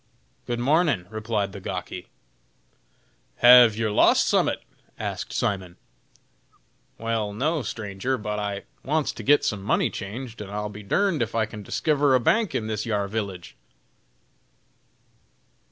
"Good 0.47 0.57
mornin'!" 0.59 1.05
replied 1.11 1.51
the 1.51 1.59
gawky. 1.59 2.07
"Have 3.35 3.77
yer 3.77 3.91
lost 3.91 4.25
summat?" 4.25 4.63
asked 4.97 5.31
Simon. 5.31 5.77
"Wal, 6.97 7.33
no, 7.33 7.61
stranger, 7.61 8.17
but 8.17 8.39
I 8.39 8.63
wants 8.83 9.11
to 9.11 9.21
git 9.21 9.45
some 9.45 9.61
money 9.61 9.91
changed, 9.91 10.41
and 10.41 10.49
I'll 10.49 10.69
be 10.69 10.81
durned 10.81 11.21
if 11.21 11.35
I 11.35 11.45
can 11.45 11.61
diskiver 11.61 12.15
a 12.15 12.19
bank 12.19 12.55
in 12.55 12.65
this 12.65 12.83
yar 12.83 13.07
village." 13.07 13.55